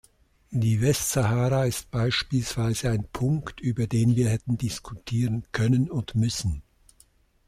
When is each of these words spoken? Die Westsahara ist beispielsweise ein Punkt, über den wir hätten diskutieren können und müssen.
Die 0.49 0.81
Westsahara 0.81 1.65
ist 1.65 1.91
beispielsweise 1.91 2.89
ein 2.89 3.07
Punkt, 3.13 3.59
über 3.61 3.85
den 3.85 4.15
wir 4.15 4.29
hätten 4.29 4.57
diskutieren 4.57 5.43
können 5.51 5.91
und 5.91 6.15
müssen. 6.15 6.63